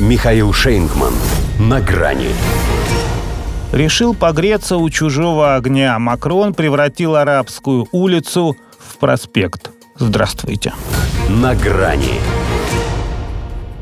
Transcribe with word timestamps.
Михаил 0.00 0.52
Шейнгман. 0.52 1.12
На 1.60 1.80
грани. 1.80 2.30
Решил 3.70 4.12
погреться 4.12 4.76
у 4.76 4.90
чужого 4.90 5.54
огня. 5.54 6.00
Макрон 6.00 6.52
превратил 6.52 7.14
арабскую 7.14 7.86
улицу 7.92 8.56
в 8.76 8.98
проспект. 8.98 9.70
Здравствуйте. 9.96 10.72
На 11.28 11.54
грани. 11.54 12.20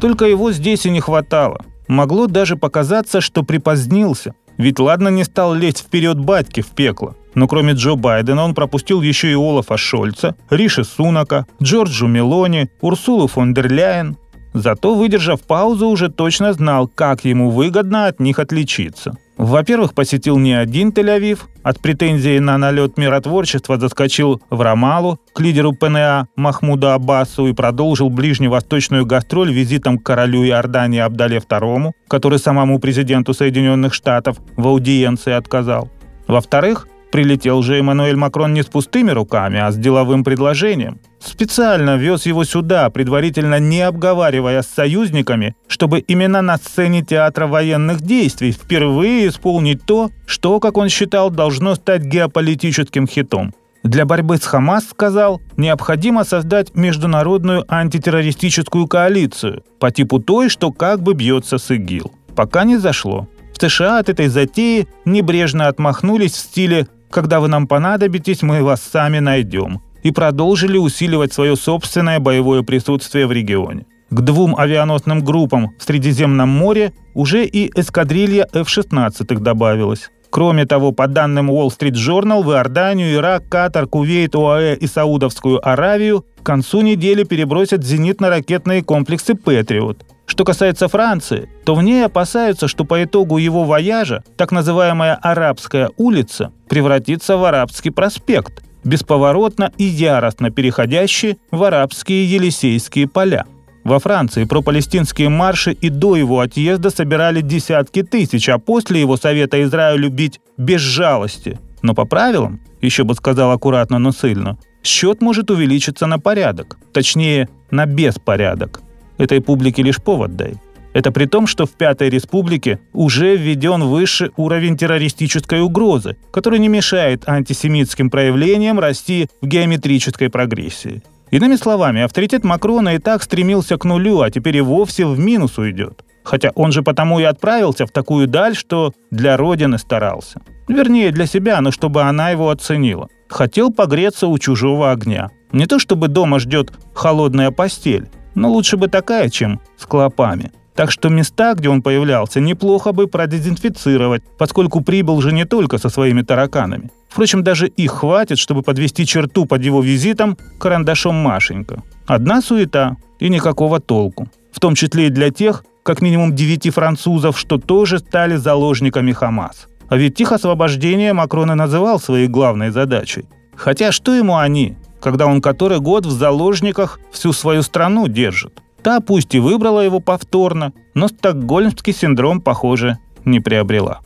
Только 0.00 0.24
его 0.24 0.50
здесь 0.50 0.84
и 0.84 0.90
не 0.90 0.98
хватало. 0.98 1.60
Могло 1.86 2.26
даже 2.26 2.56
показаться, 2.56 3.20
что 3.20 3.44
припозднился. 3.44 4.34
Ведь 4.56 4.80
ладно 4.80 5.10
не 5.10 5.22
стал 5.22 5.54
лезть 5.54 5.78
вперед 5.78 6.18
батьки 6.18 6.60
в 6.60 6.70
пекло. 6.70 7.14
Но 7.34 7.46
кроме 7.46 7.74
Джо 7.74 7.94
Байдена 7.94 8.42
он 8.42 8.54
пропустил 8.54 9.00
еще 9.00 9.30
и 9.30 9.34
Олафа 9.34 9.76
Шольца, 9.76 10.34
Риши 10.50 10.82
Сунака, 10.82 11.46
Джорджу 11.62 12.08
Мелони, 12.08 12.68
Урсулу 12.80 13.28
фон 13.28 13.54
дер 13.54 13.72
Ляйен. 13.72 14.16
Зато, 14.52 14.94
выдержав 14.94 15.42
паузу, 15.42 15.88
уже 15.88 16.08
точно 16.08 16.52
знал, 16.52 16.88
как 16.88 17.24
ему 17.24 17.50
выгодно 17.50 18.06
от 18.06 18.20
них 18.20 18.38
отличиться. 18.38 19.16
Во-первых, 19.36 19.94
посетил 19.94 20.38
не 20.38 20.52
один 20.52 20.90
Тель-Авив, 20.90 21.38
от 21.62 21.80
претензий 21.80 22.40
на 22.40 22.58
налет 22.58 22.98
миротворчества 22.98 23.78
заскочил 23.78 24.42
в 24.50 24.60
Рамалу 24.60 25.18
к 25.32 25.40
лидеру 25.40 25.72
ПНА 25.72 26.28
Махмуду 26.36 26.90
Аббасу 26.90 27.46
и 27.46 27.54
продолжил 27.54 28.10
ближневосточную 28.10 29.06
гастроль 29.06 29.50
визитом 29.50 29.98
к 29.98 30.02
королю 30.02 30.44
Иордании 30.44 31.00
Абдале 31.00 31.38
II, 31.38 31.92
который 32.06 32.38
самому 32.38 32.78
президенту 32.80 33.32
Соединенных 33.32 33.94
Штатов 33.94 34.36
в 34.56 34.66
аудиенции 34.66 35.32
отказал. 35.32 35.88
Во-вторых, 36.26 36.86
Прилетел 37.10 37.62
же 37.62 37.78
Эммануэль 37.78 38.16
Макрон 38.16 38.54
не 38.54 38.62
с 38.62 38.66
пустыми 38.66 39.10
руками, 39.10 39.58
а 39.58 39.72
с 39.72 39.76
деловым 39.76 40.22
предложением. 40.22 41.00
Специально 41.18 41.96
вез 41.96 42.24
его 42.24 42.44
сюда, 42.44 42.88
предварительно 42.88 43.58
не 43.58 43.82
обговаривая 43.82 44.62
с 44.62 44.68
союзниками, 44.68 45.56
чтобы 45.66 45.98
именно 45.98 46.40
на 46.40 46.56
сцене 46.56 47.02
театра 47.02 47.46
военных 47.46 48.00
действий 48.00 48.52
впервые 48.52 49.28
исполнить 49.28 49.84
то, 49.84 50.10
что, 50.24 50.60
как 50.60 50.76
он 50.76 50.88
считал, 50.88 51.30
должно 51.30 51.74
стать 51.74 52.02
геополитическим 52.02 53.08
хитом. 53.08 53.52
Для 53.82 54.04
борьбы 54.04 54.36
с 54.36 54.44
Хамас, 54.44 54.88
сказал, 54.88 55.40
необходимо 55.56 56.24
создать 56.24 56.74
международную 56.74 57.64
антитеррористическую 57.66 58.86
коалицию 58.86 59.64
по 59.78 59.90
типу 59.90 60.20
той, 60.20 60.50
что 60.50 60.70
как 60.70 61.02
бы 61.02 61.14
бьется 61.14 61.58
с 61.58 61.70
ИГИЛ. 61.70 62.12
Пока 62.36 62.64
не 62.64 62.76
зашло. 62.76 63.26
В 63.54 63.60
США 63.60 63.98
от 63.98 64.08
этой 64.08 64.28
затеи 64.28 64.86
небрежно 65.04 65.68
отмахнулись 65.68 66.32
в 66.32 66.38
стиле 66.38 66.88
когда 67.10 67.40
вы 67.40 67.48
нам 67.48 67.66
понадобитесь, 67.66 68.42
мы 68.42 68.62
вас 68.62 68.82
сами 68.82 69.18
найдем. 69.18 69.80
И 70.02 70.12
продолжили 70.12 70.78
усиливать 70.78 71.32
свое 71.32 71.56
собственное 71.56 72.20
боевое 72.20 72.62
присутствие 72.62 73.26
в 73.26 73.32
регионе. 73.32 73.84
К 74.10 74.20
двум 74.22 74.56
авианосным 74.56 75.22
группам 75.22 75.70
в 75.78 75.82
Средиземном 75.84 76.48
море 76.48 76.92
уже 77.14 77.44
и 77.44 77.70
эскадрилья 77.78 78.48
F-16 78.52 79.38
добавилась. 79.38 80.10
Кроме 80.30 80.64
того, 80.64 80.92
по 80.92 81.06
данным 81.06 81.50
Wall 81.50 81.68
Street 81.68 81.92
Journal, 81.92 82.42
в 82.42 82.52
Иорданию, 82.52 83.14
Ирак, 83.14 83.48
Катар, 83.48 83.86
Кувейт, 83.86 84.34
ОАЭ 84.34 84.76
и 84.76 84.86
Саудовскую 84.86 85.66
Аравию 85.68 86.24
к 86.40 86.46
концу 86.46 86.80
недели 86.80 87.24
перебросят 87.24 87.82
зенитно-ракетные 87.84 88.82
комплексы 88.82 89.34
«Патриот». 89.34 90.04
Что 90.40 90.46
касается 90.46 90.88
Франции, 90.88 91.50
то 91.66 91.74
в 91.74 91.82
ней 91.82 92.02
опасаются, 92.02 92.66
что 92.66 92.86
по 92.86 93.04
итогу 93.04 93.36
его 93.36 93.64
вояжа 93.64 94.24
так 94.38 94.52
называемая 94.52 95.14
«Арабская 95.16 95.90
улица» 95.98 96.50
превратится 96.66 97.36
в 97.36 97.44
Арабский 97.44 97.90
проспект, 97.90 98.62
бесповоротно 98.82 99.70
и 99.76 99.84
яростно 99.84 100.50
переходящий 100.50 101.36
в 101.50 101.62
арабские 101.62 102.24
Елисейские 102.24 103.06
поля. 103.06 103.44
Во 103.84 103.98
Франции 103.98 104.44
пропалестинские 104.44 105.28
марши 105.28 105.72
и 105.72 105.90
до 105.90 106.16
его 106.16 106.40
отъезда 106.40 106.88
собирали 106.88 107.42
десятки 107.42 108.02
тысяч, 108.02 108.48
а 108.48 108.56
после 108.56 109.02
его 109.02 109.18
совета 109.18 109.62
Израилю 109.62 110.08
бить 110.08 110.40
без 110.56 110.80
жалости. 110.80 111.60
Но 111.82 111.92
по 111.92 112.06
правилам, 112.06 112.62
еще 112.80 113.04
бы 113.04 113.12
сказал 113.12 113.50
аккуратно, 113.52 113.98
но 113.98 114.10
сильно, 114.10 114.56
счет 114.82 115.20
может 115.20 115.50
увеличиться 115.50 116.06
на 116.06 116.18
порядок, 116.18 116.78
точнее, 116.94 117.50
на 117.70 117.84
беспорядок– 117.84 118.80
Этой 119.20 119.42
публике 119.42 119.82
лишь 119.82 119.98
повод 119.98 120.34
дай. 120.34 120.54
Это 120.94 121.12
при 121.12 121.26
том, 121.26 121.46
что 121.46 121.66
в 121.66 121.72
Пятой 121.72 122.08
Республике 122.08 122.80
уже 122.94 123.36
введен 123.36 123.84
высший 123.84 124.30
уровень 124.38 124.78
террористической 124.78 125.60
угрозы, 125.60 126.16
который 126.32 126.58
не 126.58 126.68
мешает 126.68 127.28
антисемитским 127.28 128.08
проявлениям 128.08 128.80
расти 128.80 129.28
в 129.42 129.46
геометрической 129.46 130.30
прогрессии. 130.30 131.02
Иными 131.30 131.56
словами, 131.56 132.00
авторитет 132.00 132.44
Макрона 132.44 132.94
и 132.94 132.98
так 132.98 133.22
стремился 133.22 133.76
к 133.76 133.84
нулю, 133.84 134.22
а 134.22 134.30
теперь 134.30 134.56
и 134.56 134.62
вовсе 134.62 135.04
в 135.04 135.18
минус 135.18 135.58
уйдет. 135.58 136.02
Хотя 136.24 136.50
он 136.54 136.72
же 136.72 136.82
потому 136.82 137.20
и 137.20 137.24
отправился 137.24 137.84
в 137.86 137.90
такую 137.90 138.26
даль, 138.26 138.56
что 138.56 138.94
для 139.10 139.36
Родины 139.36 139.76
старался. 139.76 140.40
Вернее, 140.66 141.12
для 141.12 141.26
себя, 141.26 141.60
но 141.60 141.72
чтобы 141.72 142.02
она 142.02 142.30
его 142.30 142.48
оценила. 142.48 143.08
Хотел 143.28 143.70
погреться 143.70 144.28
у 144.28 144.38
чужого 144.38 144.90
огня. 144.90 145.28
Не 145.52 145.66
то 145.66 145.78
чтобы 145.78 146.08
дома 146.08 146.38
ждет 146.38 146.72
холодная 146.94 147.50
постель, 147.50 148.08
но 148.34 148.50
лучше 148.50 148.76
бы 148.76 148.88
такая, 148.88 149.28
чем 149.28 149.60
с 149.76 149.86
клопами. 149.86 150.50
Так 150.74 150.90
что 150.90 151.08
места, 151.08 151.54
где 151.54 151.68
он 151.68 151.82
появлялся, 151.82 152.40
неплохо 152.40 152.92
бы 152.92 153.06
продезинфицировать, 153.06 154.22
поскольку 154.38 154.80
прибыл 154.80 155.20
же 155.20 155.32
не 155.32 155.44
только 155.44 155.78
со 155.78 155.90
своими 155.90 156.22
тараканами. 156.22 156.90
Впрочем, 157.08 157.42
даже 157.42 157.66
их 157.66 157.90
хватит, 157.90 158.38
чтобы 158.38 158.62
подвести 158.62 159.04
черту 159.04 159.44
под 159.44 159.62
его 159.62 159.82
визитом 159.82 160.38
карандашом 160.58 161.16
Машенька. 161.16 161.82
Одна 162.06 162.40
суета 162.40 162.96
и 163.18 163.28
никакого 163.28 163.80
толку. 163.80 164.28
В 164.52 164.60
том 164.60 164.74
числе 164.74 165.08
и 165.08 165.10
для 165.10 165.30
тех, 165.30 165.64
как 165.82 166.00
минимум 166.02 166.34
девяти 166.34 166.70
французов, 166.70 167.38
что 167.38 167.58
тоже 167.58 167.98
стали 167.98 168.36
заложниками 168.36 169.12
Хамас. 169.12 169.68
А 169.88 169.96
ведь 169.96 170.20
их 170.20 170.32
освобождение 170.32 171.12
Макрон 171.12 171.50
и 171.50 171.54
называл 171.54 171.98
своей 172.00 172.28
главной 172.28 172.70
задачей. 172.70 173.26
Хотя 173.56 173.92
что 173.92 174.14
ему 174.14 174.36
они? 174.36 174.76
Когда 175.00 175.26
он 175.26 175.40
который 175.40 175.80
год 175.80 176.06
в 176.06 176.10
заложниках 176.10 177.00
всю 177.10 177.32
свою 177.32 177.62
страну 177.62 178.08
держит. 178.08 178.62
Та 178.82 179.00
пусть 179.00 179.34
и 179.34 179.40
выбрала 179.40 179.80
его 179.80 180.00
повторно, 180.00 180.72
но 180.94 181.08
стокгольмский 181.08 181.92
синдром, 181.92 182.40
похоже, 182.40 182.98
не 183.24 183.40
приобрела. 183.40 184.00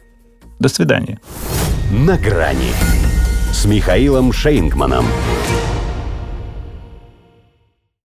До 0.58 0.68
свидания. 0.68 1.20
На 1.90 2.16
грани 2.16 2.72
с 3.52 3.64
Михаилом 3.66 4.32
Шейнгманом. 4.32 5.04